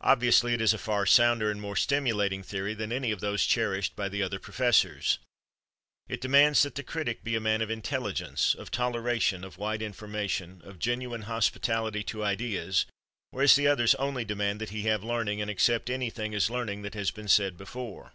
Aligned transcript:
Obviously, 0.00 0.54
it 0.54 0.62
is 0.62 0.72
a 0.72 0.78
far 0.78 1.04
sounder 1.04 1.50
and 1.50 1.60
more 1.60 1.76
stimulating 1.76 2.42
theory 2.42 2.72
than 2.72 2.90
any 2.90 3.10
of 3.10 3.20
those 3.20 3.44
cherished 3.44 3.94
by 3.94 4.08
the 4.08 4.22
other 4.22 4.38
professors. 4.38 5.18
It 6.08 6.22
demands 6.22 6.62
that 6.62 6.74
the 6.74 6.82
critic 6.82 7.22
be 7.22 7.36
a 7.36 7.40
man 7.42 7.60
of 7.60 7.70
intelligence, 7.70 8.54
of 8.54 8.70
toleration, 8.70 9.44
of 9.44 9.58
wide 9.58 9.82
information, 9.82 10.62
of 10.64 10.78
genuine 10.78 11.24
hospitality 11.28 12.02
to 12.04 12.24
ideas, 12.24 12.86
whereas 13.30 13.56
the 13.56 13.66
others 13.66 13.94
only 13.96 14.24
demand 14.24 14.58
that 14.62 14.70
he 14.70 14.84
have 14.84 15.04
learning, 15.04 15.42
and 15.42 15.50
accept 15.50 15.90
anything 15.90 16.34
as 16.34 16.48
learning 16.48 16.80
that 16.80 16.94
has 16.94 17.10
been 17.10 17.28
said 17.28 17.58
before. 17.58 18.14